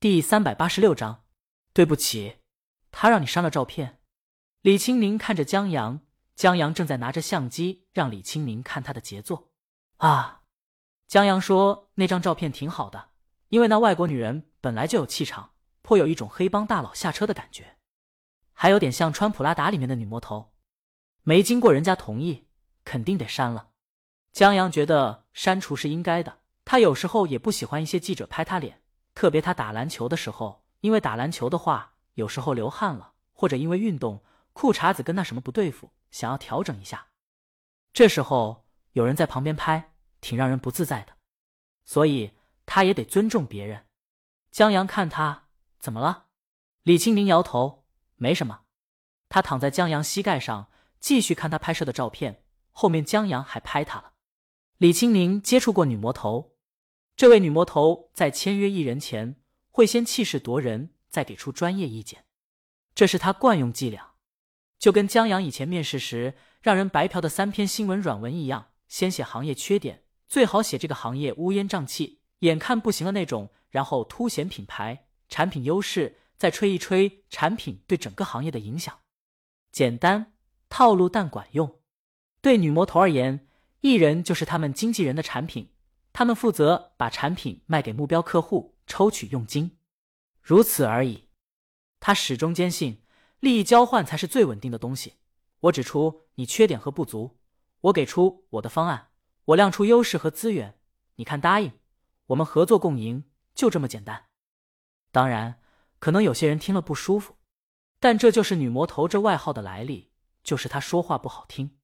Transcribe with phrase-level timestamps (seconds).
[0.00, 1.24] 第三百八十六章，
[1.74, 2.38] 对不起，
[2.90, 4.00] 他让你删了照片。
[4.62, 6.00] 李青宁看着江阳，
[6.34, 9.50] 江阳正在拿着相机让李青宁看他的杰作。
[9.98, 10.40] 啊，
[11.06, 13.10] 江阳说那张照片挺好的，
[13.48, 15.52] 因为那外国女人本来就有气场，
[15.82, 17.76] 颇有一种黑帮大佬下车的感觉，
[18.54, 20.54] 还有点像穿普拉达里面的女魔头。
[21.24, 22.48] 没经过人家同意，
[22.86, 23.72] 肯定得删了。
[24.32, 28.80] 江阳觉得删除是应该的，他有时候也不喜欢一些记者拍他脸。
[29.20, 37.08] 特别他打篮球的时候，因为打篮球的话，有时候流汗了，或者因为运动裤衩子跟那什么不对付，想要调整一下，
[37.92, 41.12] 这时候有人在旁边拍，挺让人不自在的，
[41.84, 42.32] 所以
[42.64, 43.84] 他也得尊重别人。
[44.50, 46.28] 江阳看他怎么了？
[46.84, 47.84] 李青宁摇头，
[48.16, 48.62] 没什么。
[49.28, 52.42] 他躺在江阳膝盖上，继续看他拍摄的照片。
[52.70, 54.14] 后面江阳还拍他了。
[54.78, 56.49] 李青宁接触过女魔头。
[57.16, 59.36] 这位女魔头在签约艺人前，
[59.70, 62.24] 会先气势夺人，再给出专业意见，
[62.94, 64.12] 这是她惯用伎俩。
[64.78, 79.00] 就跟江阳以前面试时让人白嫖的三篇新闻软文一样，先写行业缺点，最好写这个行业乌烟瘴气、眼看不行的那种，然后凸显品牌、产品优势，再吹一吹产品对整个行业的影响。
[79.70, 80.32] 简单
[80.70, 81.80] 套路，但管用。
[82.40, 83.46] 对女魔头而言，
[83.82, 85.68] 艺人就是他们经纪人的产品。
[86.20, 89.78] 他们负责把产品卖给目标客户，抽取佣金，
[90.42, 91.30] 如此而已。
[91.98, 93.02] 他始终坚信，
[93.38, 95.14] 利益交换才是最稳定的东西。
[95.60, 97.38] 我指出你缺点和不足，
[97.80, 99.12] 我给出我的方案，
[99.46, 100.78] 我亮出优势和资源，
[101.14, 101.72] 你看答应，
[102.26, 103.24] 我们合作共赢，
[103.54, 104.26] 就这么简单。
[105.10, 105.62] 当然，
[105.98, 107.36] 可能有些人听了不舒服，
[107.98, 110.10] 但这就是女魔头这外号的来历，
[110.42, 111.78] 就是她说话不好听。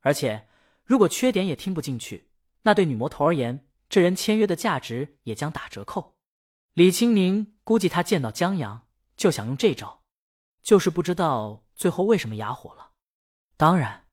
[0.00, 0.48] 而且，
[0.84, 2.30] 如果缺点也听不进去。
[2.66, 6.16] 那对女魔头而言，这人签约的价值也将打折扣。
[6.72, 10.02] 李青宁估计他见到江阳就想用这招，
[10.64, 12.90] 就是不知道最后为什么哑火了。
[13.56, 14.08] 当然，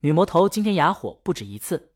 [0.00, 1.92] 女魔头今天哑火不止一次。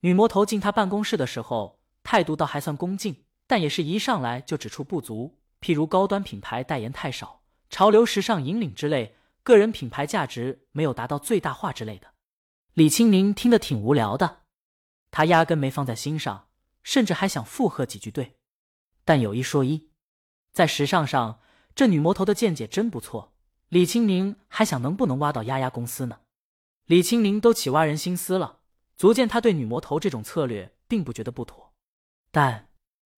[0.00, 12.08] 女魔头进他办公室的时候，态度倒还算恭敬，但也是一上来就指出不足，譬如高端品牌代言太少、潮流时尚引领之类，个人品牌价值没有达到最大化之类的。
[12.74, 14.40] 李青宁听得挺无聊的。
[15.12, 16.48] 他压根没放在心上，
[16.82, 18.10] 甚至还想附和几句。
[18.10, 18.36] 对，
[19.04, 19.90] 但有一说一，
[20.52, 21.40] 在时尚上，
[21.74, 23.32] 这女魔头的见解真不错。
[23.68, 26.20] 李青宁还想能不能挖到丫丫公司呢？
[26.84, 28.60] 李青宁都起挖人心思了，
[28.96, 31.72] 足见他对女魔头这种策略并不觉得不妥。
[32.30, 32.68] 但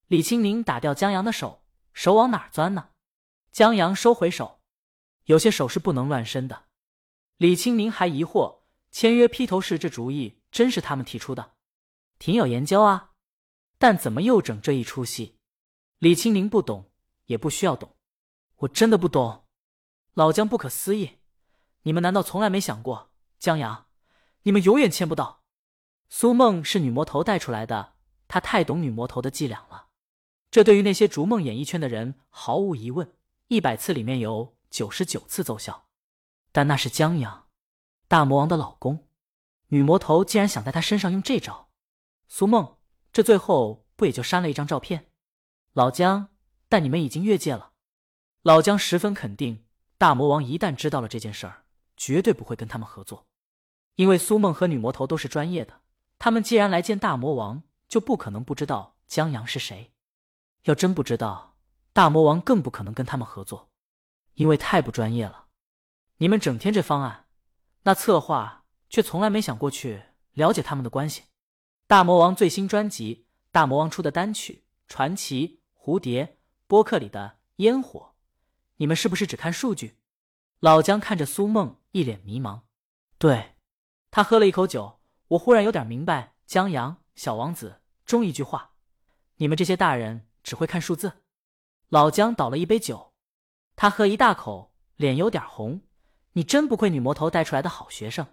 [0.07, 2.91] 李青宁打掉江阳的手，手往哪钻呢？
[3.51, 4.61] 江阳收回手，
[5.25, 6.67] 有些手是不能乱伸的。
[7.39, 8.61] 李青宁还疑惑，
[8.93, 11.55] 签约披头士这主意真是他们提出的？
[12.19, 13.14] 挺有研究啊，
[13.79, 15.39] 但怎么又整这一出戏？
[15.99, 16.91] 李青宁不懂，
[17.27, 17.97] 也不需要懂。
[18.59, 19.45] 我真的不懂。
[20.15, 21.19] 老姜不可思议，
[21.83, 23.11] 你们难道从来没想过？
[23.39, 23.87] 江阳，
[24.43, 25.43] 你们永远签不到。
[26.09, 27.95] 苏梦是女魔头带出来的，
[28.29, 29.89] 她太懂女魔头的伎俩了。
[30.51, 33.17] 这对于那些逐梦演艺圈的人毫无疑问，
[33.49, 35.89] 一百次里面有九十九次奏效。
[36.53, 37.49] 但那是江阳，
[38.07, 39.09] 大魔王的老公，
[39.69, 41.71] 女魔头竟然想在他身上用这招。
[42.29, 42.77] 苏梦，
[43.15, 45.07] 这最后不也就删了一张照片？
[45.73, 46.31] 老姜，
[46.69, 47.71] 但你们已经越界了。
[48.43, 49.65] 老姜十分肯定，
[49.97, 51.63] 大魔王一旦知道了这件事儿，
[51.97, 53.29] 绝对不会跟他们合作，
[53.95, 55.81] 因为苏梦和女魔头都是专业的。
[56.19, 59.93] 他们既然来见大魔王，就不可能不知道江阳是谁。
[60.65, 61.57] 要真不知道，
[61.93, 63.71] 大魔王更不可能跟他们合作，
[64.33, 65.47] 因为太不专业了。
[66.17, 67.29] 你们整天这方案，
[67.85, 71.23] 那策划却从来没想过去了解他们的关系。
[71.87, 76.25] 大魔王最新专辑，大魔王出的单曲《传奇》《蝴蝶》
[76.67, 78.15] 播客里的烟火，
[78.77, 79.99] 你们是不是只看数据？
[80.61, 82.63] 老姜看着苏梦，一脸迷茫。
[83.19, 83.57] 对，
[84.11, 88.73] 他喝了一口酒，我忽然有点明白江阳小王子中一句话：
[89.37, 91.21] 你们这些大人只会看数字。
[91.91, 93.13] 老姜倒了一杯酒，
[93.77, 95.83] 他喝一大口，脸有点红。
[96.33, 98.27] 你真不愧女魔头带出来的好学生，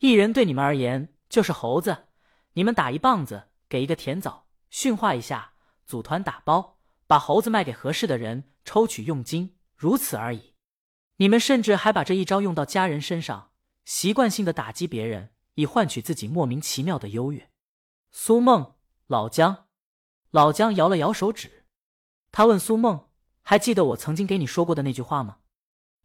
[0.00, 2.08] 艺人对你们而言就是猴子。
[2.54, 5.54] 你们打一棒子，给一个甜枣，驯化一下，
[5.86, 10.54] 组团打包，把猴子卖给合适的人，抽取佣金，如此而已。
[11.16, 13.52] 你们甚至还把这一招用到家人身上，
[13.84, 17.50] 习惯性的打击别人，以换取自己莫名其妙的优越。
[18.10, 18.74] 苏梦，
[19.06, 19.68] 老姜，
[20.30, 21.64] 老姜摇了摇手指，
[22.30, 23.08] 他问苏梦
[23.40, 25.38] ：“还记得我曾经给你说过的那句话吗？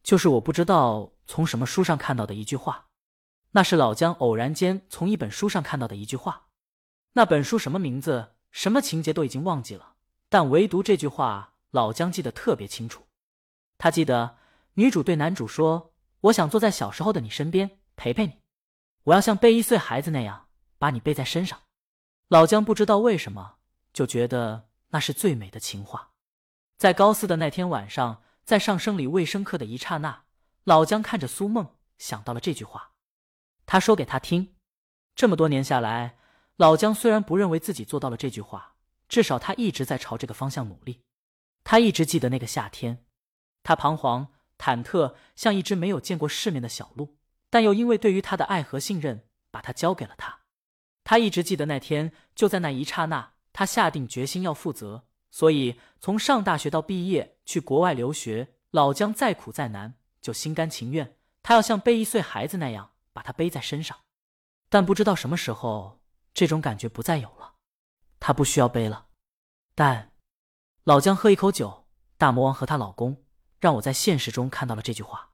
[0.02, 2.87] 就是我不知道从什么书上看到的一句话。”
[3.57, 6.50] 那是老姜偶然间从一本书上看到的一句话，
[7.13, 9.95] 那本书什么名字、什么情节都已经忘记了，
[10.30, 13.07] 但唯独这句话，老姜记得特别清楚。
[13.80, 14.38] 他记得
[14.75, 18.33] 女主对男主说：“我想坐在小时候的你身边陪陪你，
[19.06, 21.59] 我要像背一岁孩子那样把你背在身上。”
[22.30, 23.56] 老姜不知道为什么
[23.92, 26.12] 就觉得那是最美的情话。
[26.77, 30.25] 在高四的那天晚上，在上生理卫生课的一刹那，
[30.63, 32.92] 老姜看着苏梦，想到了这句话。
[33.68, 34.56] 他说给他听。
[35.16, 36.18] 这么多年下来，
[36.56, 38.74] 老姜虽然不认为自己做到了这句话，
[39.08, 41.04] 至少他一直在朝这个方向努力。
[41.64, 43.06] 他一直记得那个夏天，
[43.62, 47.18] 他彷徨忐忑，像一只没有见过世面的小鹿，
[47.50, 50.40] 但又因为对于他的爱和信任，把他交给了他。
[51.04, 55.06] 他一直记得那天，就在那一刹那，他下定决心要负责。
[55.30, 61.18] 所以，从上大学到毕业去国外留学，老姜再苦再难，就心甘情愿。
[61.44, 63.98] 他要像背一岁孩子那样把他背在身上。
[64.69, 66.04] 但不知道什么时候，
[66.36, 67.56] 这种感觉不再有了。
[68.19, 69.08] 他不需要背了。
[69.74, 70.12] 但
[70.84, 73.25] 老姜喝一口酒，大魔王和她老公
[73.60, 75.31] 让我在现实中看到了这句话。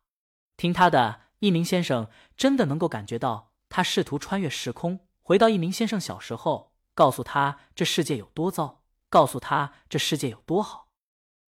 [0.55, 5.01] 听他的，一鸣先生真的能够感觉到，他试图穿越时空。
[5.21, 10.87] 回到一鸣先生小时候，告诉他这世界有多糟，告诉他这世界有多好。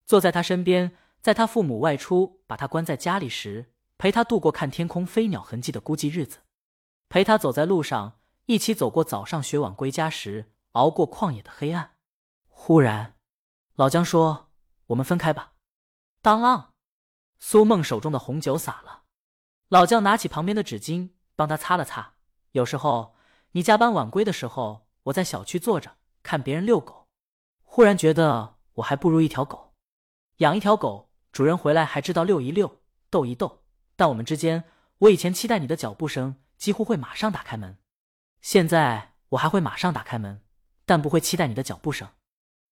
[0.06, 6.40] 坐在他身边，在他父母外出把他关在家里时，陪他度过看天空飞鸟痕迹的孤寂日子，
[7.10, 11.96] 陪他走在路上，一起走过早上学晚归家时熬过旷野的黑暗。
[12.48, 13.16] 忽然，
[13.76, 14.50] 老姜说
[14.88, 15.54] ：“我们分开吧。”
[16.22, 16.68] 当啷，
[17.40, 19.04] 苏梦手中的红酒洒了。
[19.70, 22.14] 老姜拿起旁边的纸巾帮他擦了擦。
[22.52, 23.14] 有时候。
[23.52, 27.08] 你加班晚归的时候，我在小区坐着看别人遛狗，
[27.64, 29.72] 忽然觉得我还不如一条狗。
[30.40, 33.64] 养一条狗，主人回来还知道遛一遛、逗一逗。
[33.96, 34.66] 但我们之间，
[35.00, 37.78] 我以前期待你的脚步声，几乎会马上打开门。
[38.42, 40.44] 现在我还会马上打开门，
[40.86, 42.10] 但不会期待你的脚步声。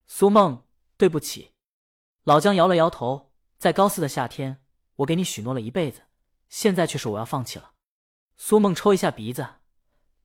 [0.06, 0.66] 苏梦，
[0.98, 1.54] 对不起。
[2.24, 3.32] 老姜摇了摇头。
[3.58, 4.62] 在高四的夏天，
[4.98, 6.02] 我给你许诺了一辈子，
[6.50, 7.76] 现在却是我要放弃了。
[8.36, 9.48] 苏梦抽一下鼻子。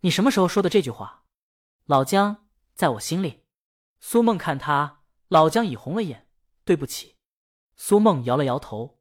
[0.00, 1.24] 你什么时候说的这句话？
[1.86, 3.44] 老姜，在我心里。
[4.00, 6.28] 苏梦看他，老姜已红了眼。
[6.64, 7.16] 对不起。
[7.76, 8.98] 苏梦摇了摇头。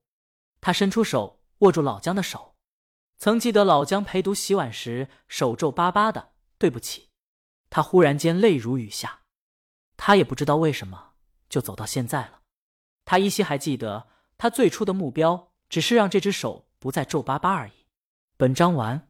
[0.61, 2.55] 他伸出手握住老姜的手。
[3.17, 6.33] 曾记得老姜陪读洗碗时手皱巴巴的。
[6.59, 7.09] 对不起。
[7.69, 9.19] 他忽然间泪如雨下。
[9.95, 11.13] 他也不知道为什么，
[11.47, 12.41] 就走到现在了。
[13.05, 14.07] 他依稀还记得，
[14.39, 17.85] 他最初的目标只是让这只手不再皱巴巴而已。
[18.37, 19.05] 本章完。